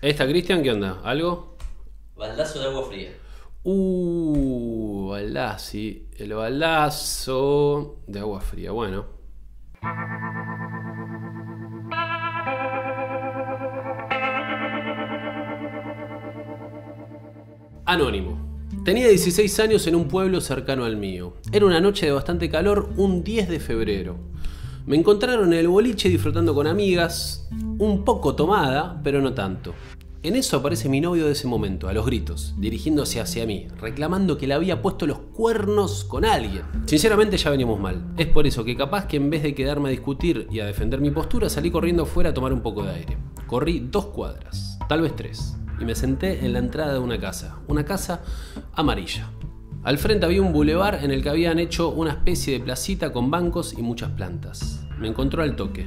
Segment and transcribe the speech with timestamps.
[0.00, 1.00] ¿Esta Cristian qué onda?
[1.02, 1.56] ¿Algo?
[2.14, 3.10] Baldazo de agua fría.
[3.64, 6.08] Uh, baldazi.
[6.16, 8.70] El baldazo de agua fría.
[8.70, 9.06] Bueno.
[17.84, 18.38] Anónimo.
[18.84, 21.34] Tenía 16 años en un pueblo cercano al mío.
[21.50, 24.16] Era una noche de bastante calor, un 10 de febrero.
[24.88, 27.46] Me encontraron en el boliche disfrutando con amigas,
[27.78, 29.74] un poco tomada, pero no tanto.
[30.22, 34.38] En eso aparece mi novio de ese momento, a los gritos, dirigiéndose hacia mí, reclamando
[34.38, 36.62] que le había puesto los cuernos con alguien.
[36.86, 38.02] Sinceramente ya veníamos mal.
[38.16, 41.02] Es por eso que capaz que en vez de quedarme a discutir y a defender
[41.02, 43.18] mi postura, salí corriendo afuera a tomar un poco de aire.
[43.46, 47.58] Corrí dos cuadras, tal vez tres, y me senté en la entrada de una casa,
[47.68, 48.22] una casa
[48.72, 49.28] amarilla.
[49.84, 53.30] Al frente había un bulevar en el que habían hecho una especie de placita con
[53.30, 54.84] bancos y muchas plantas.
[54.98, 55.86] Me encontró al toque.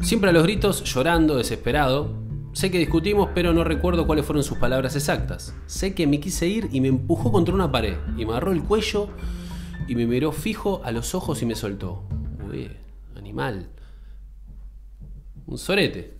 [0.00, 4.58] Siempre a los gritos, llorando, desesperado, Sé que discutimos, pero no recuerdo cuáles fueron sus
[4.58, 5.54] palabras exactas.
[5.64, 8.62] Sé que me quise ir y me empujó contra una pared y me agarró el
[8.62, 9.08] cuello
[9.88, 12.02] y me miró fijo a los ojos y me soltó.
[12.46, 12.70] Uy,
[13.16, 13.70] animal.
[15.46, 16.18] Un sorete.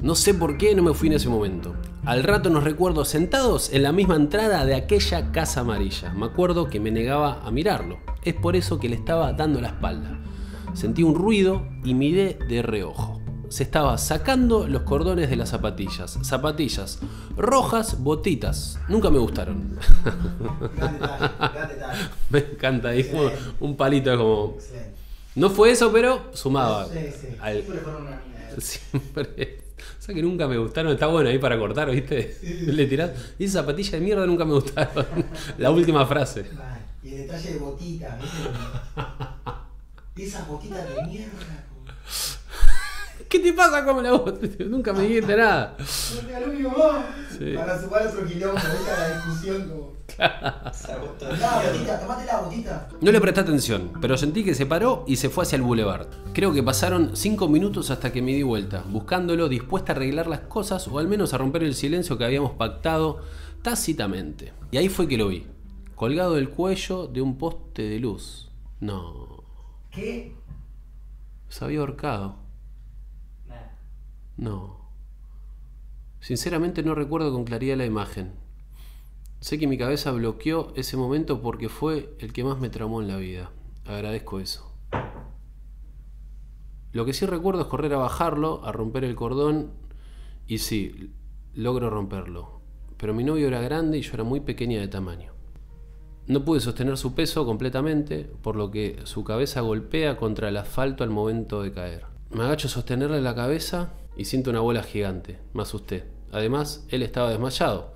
[0.00, 1.74] No sé por qué no me fui en ese momento.
[2.04, 6.12] Al rato nos recuerdo sentados en la misma entrada de aquella casa amarilla.
[6.12, 7.98] Me acuerdo que me negaba a mirarlo.
[8.22, 10.18] Es por eso que le estaba dando la espalda.
[10.74, 16.18] Sentí un ruido y miré de reojo se estaba sacando los cordones de las zapatillas.
[16.22, 17.00] Zapatillas
[17.36, 18.78] rojas, botitas.
[18.88, 19.76] Nunca me gustaron.
[22.30, 24.56] me encanta, dijo un palito como...
[25.34, 26.86] No fue eso, pero sumaba.
[26.86, 27.26] Sí, sí.
[27.26, 28.22] Siempre fueron una
[28.58, 29.58] Siempre.
[29.98, 30.92] O sea que nunca me gustaron.
[30.92, 32.36] Está bueno ahí para cortar, ¿viste?
[32.42, 33.10] Le tirás.
[33.38, 35.06] Y esa zapatilla de mierda nunca me gustaron.
[35.58, 36.46] La última frase.
[37.02, 38.36] Y el detalle de botitas, ¿viste?
[40.22, 41.66] Esas botitas de mierda.
[43.28, 44.34] ¿Qué te pasa con la voz?
[44.68, 45.76] Nunca me dijiste nada.
[45.78, 46.96] No te lo mismo vos.
[47.38, 47.54] Sí.
[47.54, 49.92] Para sumar otro quilombo, la discusión como.
[50.18, 52.88] La botita, tomate la botita.
[53.00, 56.08] No le presté atención, pero sentí que se paró y se fue hacia el boulevard.
[56.34, 60.40] Creo que pasaron cinco minutos hasta que me di vuelta, buscándolo dispuesta a arreglar las
[60.40, 63.22] cosas o al menos a romper el silencio que habíamos pactado
[63.62, 64.52] tácitamente.
[64.72, 65.46] Y ahí fue que lo vi,
[65.94, 68.50] colgado del cuello de un poste de luz.
[68.80, 69.39] No.
[69.90, 70.36] ¿Qué?
[71.48, 72.36] Se había ahorcado.
[74.36, 74.78] No.
[76.20, 78.32] Sinceramente no recuerdo con claridad la imagen.
[79.40, 83.08] Sé que mi cabeza bloqueó ese momento porque fue el que más me traumó en
[83.08, 83.50] la vida.
[83.86, 84.70] Agradezco eso.
[86.92, 89.72] Lo que sí recuerdo es correr a bajarlo, a romper el cordón
[90.46, 91.14] y sí,
[91.54, 92.60] logro romperlo.
[92.96, 95.32] Pero mi novio era grande y yo era muy pequeña de tamaño.
[96.30, 101.02] No pude sostener su peso completamente, por lo que su cabeza golpea contra el asfalto
[101.02, 102.04] al momento de caer.
[102.30, 105.40] Me agacho a sostenerle la cabeza y siento una bola gigante.
[105.54, 106.04] Me asusté.
[106.30, 107.94] Además, él estaba desmayado.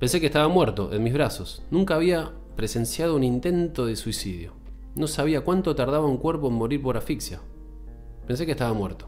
[0.00, 1.62] Pensé que estaba muerto en mis brazos.
[1.70, 4.52] Nunca había presenciado un intento de suicidio.
[4.96, 7.40] No sabía cuánto tardaba un cuerpo en morir por asfixia.
[8.26, 9.06] Pensé que estaba muerto.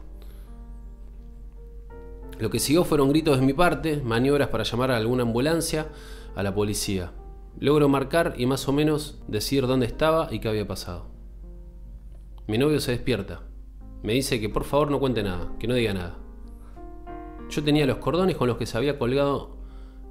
[2.39, 5.89] Lo que siguió fueron gritos de mi parte, maniobras para llamar a alguna ambulancia,
[6.33, 7.11] a la policía.
[7.59, 11.07] Logro marcar y más o menos decir dónde estaba y qué había pasado.
[12.47, 13.41] Mi novio se despierta.
[14.01, 16.17] Me dice que por favor no cuente nada, que no diga nada.
[17.49, 19.57] Yo tenía los cordones con los que se había colgado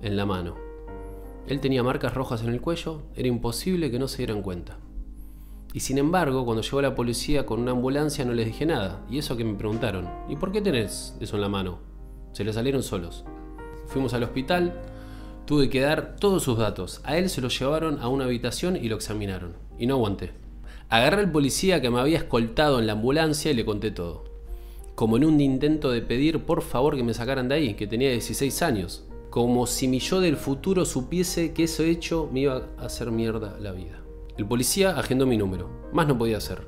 [0.00, 0.56] en la mano.
[1.46, 4.78] Él tenía marcas rojas en el cuello, era imposible que no se dieran cuenta.
[5.74, 9.18] Y sin embargo, cuando llegó la policía con una ambulancia no les dije nada, y
[9.18, 11.80] eso que me preguntaron, ¿y por qué tenés eso en la mano?
[12.32, 13.24] Se le salieron solos.
[13.86, 14.80] Fuimos al hospital,
[15.46, 17.00] tuve que dar todos sus datos.
[17.04, 19.54] A él se lo llevaron a una habitación y lo examinaron.
[19.78, 20.32] Y no aguanté.
[20.88, 24.32] Agarré al policía que me había escoltado en la ambulancia y le conté todo
[24.94, 28.10] como en un intento de pedir por favor que me sacaran de ahí, que tenía
[28.10, 32.84] 16 años, como si mi yo del futuro supiese que eso hecho me iba a
[32.84, 34.00] hacer mierda la vida.
[34.36, 36.66] El policía agendó mi número, más no podía hacer.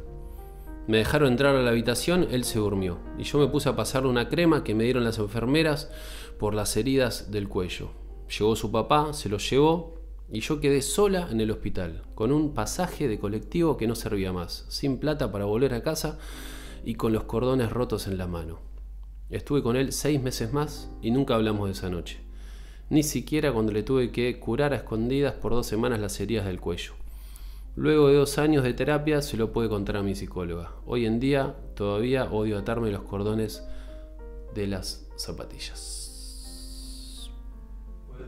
[0.87, 4.09] Me dejaron entrar a la habitación, él se durmió, y yo me puse a pasarle
[4.09, 5.91] una crema que me dieron las enfermeras
[6.39, 7.91] por las heridas del cuello.
[8.29, 9.95] Llegó su papá, se lo llevó,
[10.31, 14.33] y yo quedé sola en el hospital, con un pasaje de colectivo que no servía
[14.33, 16.19] más, sin plata para volver a casa
[16.85, 18.61] y con los cordones rotos en la mano.
[19.31, 22.21] Estuve con él seis meses más y nunca hablamos de esa noche.
[22.91, 26.61] Ni siquiera cuando le tuve que curar a escondidas por dos semanas las heridas del
[26.61, 26.93] cuello.
[27.77, 30.73] Luego de dos años de terapia se lo pude contar a mi psicóloga.
[30.87, 33.65] Hoy en día todavía odio atarme los cordones
[34.55, 36.04] de las zapatillas.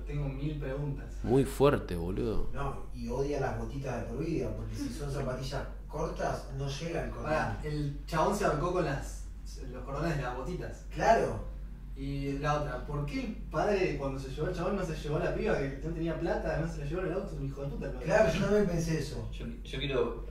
[0.06, 1.06] Tengo mil preguntas.
[1.22, 2.48] Muy fuerte, boludo.
[2.52, 7.04] No, y odia las botitas de por vida, porque si son zapatillas cortas no llega
[7.04, 7.56] el cordón.
[7.64, 9.24] el chabón se ahorcó con las,
[9.70, 10.84] los cordones de las botitas.
[10.94, 11.56] Claro.
[11.96, 15.16] Y la otra, ¿por qué el padre cuando se llevó al chabón no se llevó
[15.16, 17.34] a la piba que no tenía plata, no se la llevó el auto?
[17.36, 17.92] Un hijo de puta.
[18.00, 19.28] Claro, yo también pensé eso.
[19.32, 20.26] Yo, yo quiero.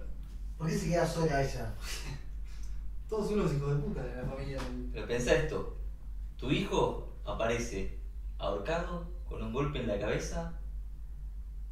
[0.58, 1.74] ¿Por qué se queda sola ella?
[3.10, 4.60] Todos unos hijos de puta de la familia.
[4.94, 5.76] Pero pensá esto:
[6.38, 7.98] tu hijo aparece
[8.38, 10.54] ahorcado con un golpe en la cabeza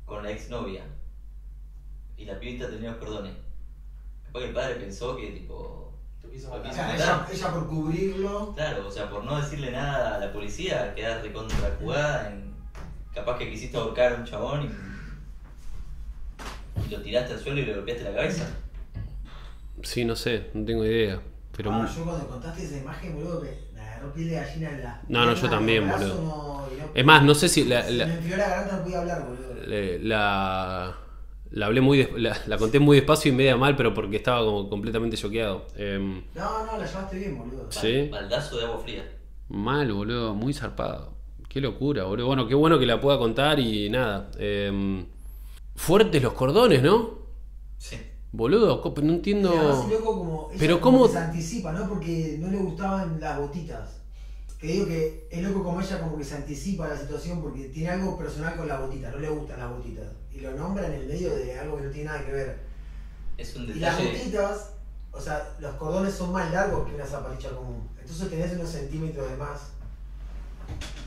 [0.06, 0.84] con la exnovia
[2.18, 3.34] y la pibita tenía los cordones.
[4.26, 5.84] Capaz el padre pensó que tipo
[6.34, 8.54] ella, por cubrirlo.
[8.56, 12.54] Claro, o sea, por no decirle nada a la policía, quedar recontra jugada en.
[13.14, 14.64] Capaz que quisiste ahorcar a un chabón
[16.88, 18.50] y, lo tiraste al suelo y le golpeaste la cabeza.
[19.84, 21.22] Sí, no sé, no tengo idea.
[21.56, 23.73] Pero ah, yo cuando contaste esa imagen, boludo, me
[24.04, 25.02] agarró piel de gallina en la.
[25.08, 26.68] No, no, yo también, boludo.
[26.94, 27.66] es más, no sé si.
[27.66, 29.56] La, la, me enfrió la garganta, no podía hablar, boludo.
[30.02, 30.96] La
[31.54, 35.18] la hablé muy la, conté muy despacio y media mal, pero porque estaba como completamente
[35.18, 35.68] choqueado.
[35.78, 37.68] Em, no, no, la llevaste bien, boludo.
[37.70, 38.10] ¿Sí?
[38.12, 39.04] Baldazo de agua fría.
[39.50, 41.14] Mal, boludo, muy zarpado.
[41.48, 42.26] Qué locura, boludo.
[42.26, 44.32] Bueno, qué bueno que la pueda contar y nada.
[44.40, 45.06] Em,
[45.76, 47.20] fuertes los cordones, ¿no?
[47.78, 47.98] Sí.
[48.34, 49.52] Boludo, no entiendo.
[50.04, 51.88] como, pero cómo se anticipa, ¿no?
[51.88, 54.02] Porque no le gustaban las botitas.
[54.60, 57.66] Que digo que es loco como ella como que se anticipa a la situación porque
[57.66, 60.94] tiene algo personal con las botitas, no le gustan las botitas y lo nombra en
[60.94, 62.60] el medio de algo que no tiene nada que ver.
[63.38, 63.78] Es un detalle.
[63.78, 64.74] Y las botitas,
[65.12, 67.88] o sea, los cordones son más largos que una zapatilla común.
[68.02, 69.60] Entonces tenés unos centímetros de más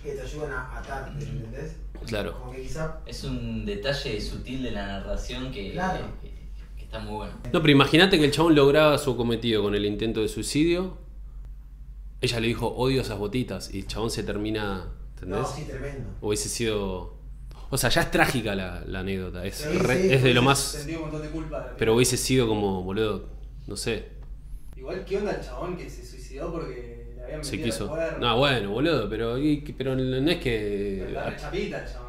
[0.05, 1.73] que te ayudan a atar, ¿entendés?
[2.06, 2.38] Claro.
[2.38, 3.00] Como que quizá...
[3.05, 6.25] Es un detalle sutil de la narración que, que,
[6.97, 7.33] está muy bueno.
[7.53, 10.99] No, pero imagínate que el chabón lograba su cometido con el intento de suicidio.
[12.21, 13.73] Ella le dijo, odio esas botitas.
[13.75, 14.93] Y el chabón se termina.
[15.15, 15.41] ¿Entendés?
[15.41, 16.11] No, sí, tremendo.
[16.21, 17.17] Hubiese sido
[17.69, 19.45] o sea, ya es trágica la, anécdota.
[19.45, 20.59] Es, es de lo más.
[20.59, 21.75] Sentí un montón de culpa.
[21.77, 23.29] Pero hubiese sido como, boludo,
[23.67, 24.17] no sé.
[24.77, 27.97] Igual, ¿qué onda el chabón que se suicidó porque le habían metido se quiso.
[28.21, 29.37] No, bueno, boludo, pero,
[29.77, 31.05] pero no es que.
[31.07, 32.06] Pero la chapita el chabón.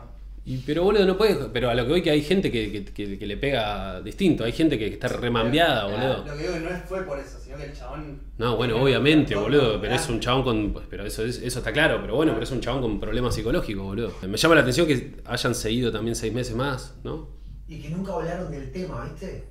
[0.50, 1.38] Y, pero boludo, no puedes.
[1.52, 4.46] Pero a lo que voy que hay gente que, que, que, le pega distinto.
[4.46, 6.26] Hay gente que está remambiada, boludo.
[6.26, 8.22] Lo que digo que no fue por eso, sino que el chabón.
[8.38, 9.82] No, bueno, obviamente, boludo.
[9.82, 10.84] Pero es un chabón con.
[10.90, 12.00] Pero eso, eso está claro.
[12.00, 14.14] Pero bueno, pero es un chabón con problemas psicológicos, boludo.
[14.26, 17.28] Me llama la atención que hayan seguido también seis meses más, ¿no?
[17.68, 19.50] Y que nunca hablaron del tema, ¿viste?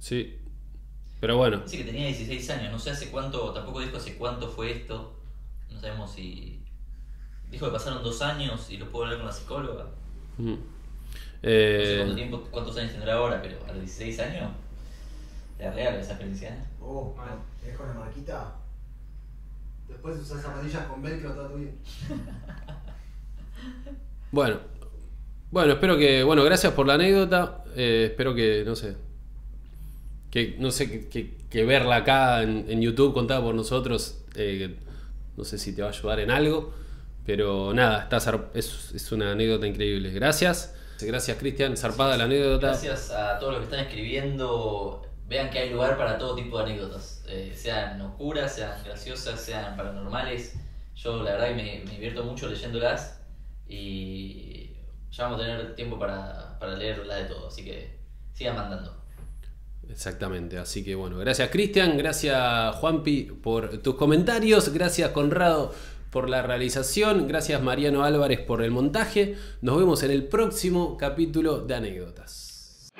[0.00, 0.36] Sí.
[1.20, 1.58] Pero bueno.
[1.58, 2.72] Dice que tenía 16 años.
[2.72, 3.52] No sé hace cuánto.
[3.52, 5.16] Tampoco dijo hace cuánto fue esto.
[5.70, 6.64] No sabemos si
[7.52, 9.84] Dijo que pasaron dos años y lo puedo hablar con la psicóloga.
[10.38, 10.54] Mm.
[11.42, 12.02] Eh...
[12.02, 14.50] No sé tiempo, cuántos años tendrá ahora, pero a los 16 años
[15.58, 16.56] es real esa felicidad.
[16.80, 17.14] Oh,
[17.68, 18.54] ¿es con la marquita?
[19.86, 21.72] Después usas zapatillas con velcro toda tu vida.
[24.32, 24.56] bueno,
[25.50, 27.64] bueno, espero que, bueno, gracias por la anécdota.
[27.76, 28.96] Eh, espero que, no sé,
[30.30, 34.74] que no sé, que, que, verla acá en, en, YouTube contada por nosotros, eh,
[35.36, 36.80] no sé si te va a ayudar en algo.
[37.24, 38.18] Pero nada, está
[38.54, 40.10] es, es una anécdota increíble.
[40.10, 40.74] Gracias.
[41.00, 41.76] Gracias, Cristian.
[41.76, 42.68] Zarpada la anécdota.
[42.68, 45.02] Gracias a todos los que están escribiendo.
[45.28, 47.24] Vean que hay lugar para todo tipo de anécdotas.
[47.28, 50.54] Eh, sean oscuras, sean graciosas, sean paranormales.
[50.94, 53.20] Yo la verdad me, me divierto mucho leyéndolas.
[53.66, 54.76] Y
[55.10, 57.48] ya vamos a tener tiempo para, para leerla de todo.
[57.48, 57.98] Así que
[58.32, 59.02] sigan mandando.
[59.88, 65.74] Exactamente, así que bueno, gracias Cristian, gracias Juanpi por tus comentarios, gracias Conrado
[66.12, 69.34] por la realización, gracias Mariano Álvarez por el montaje.
[69.62, 72.92] Nos vemos en el próximo capítulo de anécdotas.